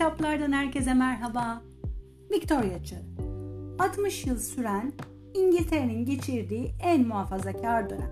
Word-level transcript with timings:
Kitaplardan 0.00 0.52
herkese 0.52 0.94
merhaba. 0.94 1.62
Victoria 2.30 2.84
Çağı. 2.84 2.98
60 3.78 4.26
yıl 4.26 4.38
süren 4.38 4.92
İngiltere'nin 5.34 6.04
geçirdiği 6.04 6.70
en 6.82 7.08
muhafazakar 7.08 7.90
dönem. 7.90 8.10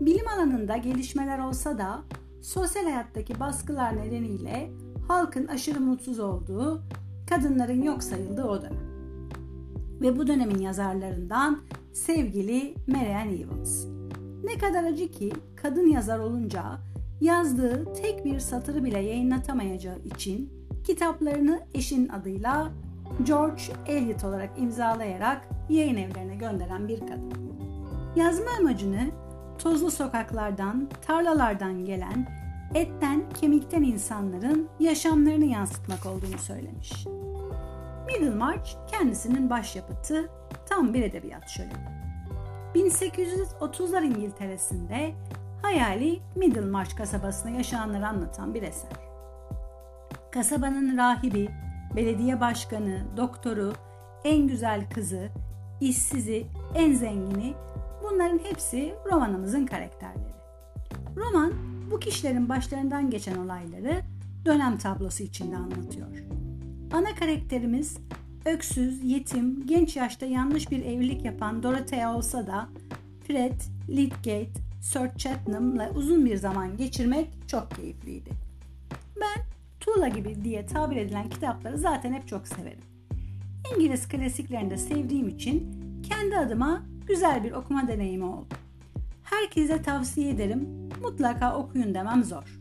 Bilim 0.00 0.28
alanında 0.28 0.76
gelişmeler 0.76 1.38
olsa 1.38 1.78
da 1.78 2.02
sosyal 2.42 2.84
hayattaki 2.84 3.40
baskılar 3.40 3.96
nedeniyle 3.96 4.70
halkın 5.08 5.46
aşırı 5.46 5.80
mutsuz 5.80 6.18
olduğu, 6.18 6.82
kadınların 7.28 7.82
yok 7.82 8.02
sayıldığı 8.02 8.44
o 8.44 8.62
dönem. 8.62 8.86
Ve 10.00 10.18
bu 10.18 10.26
dönemin 10.26 10.58
yazarlarından 10.58 11.60
sevgili 11.92 12.74
Marianne 12.86 13.40
Evans. 13.40 13.84
Ne 14.44 14.58
kadar 14.58 14.84
acı 14.84 15.10
ki 15.10 15.32
kadın 15.56 15.86
yazar 15.86 16.18
olunca 16.18 16.64
yazdığı 17.20 17.94
tek 17.94 18.24
bir 18.24 18.38
satırı 18.38 18.84
bile 18.84 18.98
yayınlatamayacağı 18.98 19.98
için 19.98 20.61
kitaplarını 20.84 21.60
eşin 21.74 22.08
adıyla 22.08 22.70
George 23.26 23.62
Eliot 23.86 24.24
olarak 24.24 24.50
imzalayarak 24.58 25.48
yayın 25.68 25.96
evlerine 25.96 26.36
gönderen 26.36 26.88
bir 26.88 27.00
kadın. 27.00 27.32
Yazma 28.16 28.50
amacını 28.60 29.10
tozlu 29.58 29.90
sokaklardan, 29.90 30.88
tarlalardan 31.06 31.84
gelen, 31.84 32.26
etten, 32.74 33.22
kemikten 33.40 33.82
insanların 33.82 34.68
yaşamlarını 34.80 35.44
yansıtmak 35.44 36.06
olduğunu 36.06 36.38
söylemiş. 36.38 37.06
Middlemarch 38.06 38.70
kendisinin 38.90 39.50
başyapıtı 39.50 40.28
tam 40.68 40.94
bir 40.94 41.02
edebiyat 41.02 41.48
şöleni. 41.48 41.72
1830'lar 42.74 44.04
İngiltere'sinde 44.04 45.14
hayali 45.62 46.20
Middlemarch 46.36 46.96
kasabasında 46.96 47.52
yaşananları 47.52 48.08
anlatan 48.08 48.54
bir 48.54 48.62
eser. 48.62 49.11
Kasabanın 50.32 50.96
rahibi, 50.96 51.48
belediye 51.96 52.40
başkanı, 52.40 53.02
doktoru, 53.16 53.72
en 54.24 54.46
güzel 54.48 54.90
kızı, 54.90 55.28
işsizi, 55.80 56.46
en 56.74 56.92
zengini 56.92 57.54
bunların 58.02 58.38
hepsi 58.38 58.94
romanımızın 59.12 59.66
karakterleri. 59.66 60.32
Roman 61.16 61.52
bu 61.90 61.98
kişilerin 62.00 62.48
başlarından 62.48 63.10
geçen 63.10 63.36
olayları 63.36 64.00
dönem 64.44 64.78
tablosu 64.78 65.22
içinde 65.22 65.56
anlatıyor. 65.56 66.24
Ana 66.92 67.14
karakterimiz 67.14 67.96
öksüz, 68.44 69.04
yetim, 69.04 69.66
genç 69.66 69.96
yaşta 69.96 70.26
yanlış 70.26 70.70
bir 70.70 70.84
evlilik 70.84 71.24
yapan 71.24 71.62
Dorothea 71.62 72.16
olsa 72.16 72.46
da 72.46 72.68
Fred, 73.26 73.60
Lydgate, 73.88 74.60
Sir 74.80 75.18
Chatham'la 75.18 75.90
uzun 75.90 76.26
bir 76.26 76.36
zaman 76.36 76.76
geçirmek 76.76 77.28
çok 77.48 77.70
keyifliydi. 77.70 78.51
Tuğla 79.94 80.08
gibi 80.08 80.44
diye 80.44 80.66
tabir 80.66 80.96
edilen 80.96 81.28
kitapları 81.28 81.78
zaten 81.78 82.12
hep 82.12 82.28
çok 82.28 82.48
severim. 82.48 82.80
İngiliz 83.74 84.08
klasiklerini 84.08 84.70
de 84.70 84.76
sevdiğim 84.76 85.28
için 85.28 85.82
kendi 86.02 86.38
adıma 86.38 86.82
güzel 87.06 87.44
bir 87.44 87.52
okuma 87.52 87.88
deneyimi 87.88 88.24
oldu. 88.24 88.54
Herkese 89.24 89.82
tavsiye 89.82 90.30
ederim, 90.30 90.68
mutlaka 91.02 91.56
okuyun 91.56 91.94
demem 91.94 92.24
zor. 92.24 92.60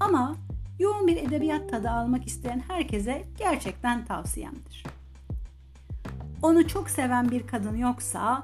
Ama 0.00 0.36
yoğun 0.78 1.06
bir 1.06 1.16
edebiyat 1.16 1.70
tadı 1.70 1.90
almak 1.90 2.26
isteyen 2.26 2.62
herkese 2.68 3.24
gerçekten 3.38 4.04
tavsiyemdir. 4.04 4.84
Onu 6.42 6.68
çok 6.68 6.90
seven 6.90 7.30
bir 7.30 7.46
kadın 7.46 7.76
yoksa 7.76 8.42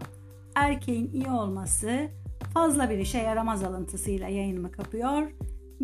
erkeğin 0.55 1.13
iyi 1.13 1.31
olması 1.31 2.09
fazla 2.55 2.91
bir 2.91 2.99
işe 2.99 3.19
yaramaz 3.19 3.65
alıntısıyla 3.65 4.29
yayınımı 4.29 4.73
kapıyor. 4.73 5.33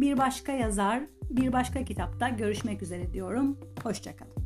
Bir 0.00 0.18
başka 0.18 0.52
yazar, 0.52 1.00
bir 1.30 1.52
başka 1.52 1.84
kitapta 1.84 2.28
görüşmek 2.28 2.82
üzere 2.82 3.12
diyorum. 3.12 3.58
Hoşçakalın. 3.82 4.38